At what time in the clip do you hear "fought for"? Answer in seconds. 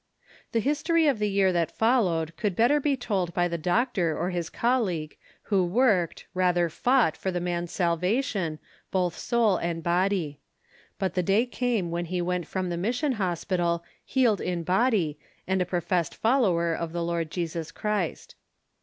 6.69-7.29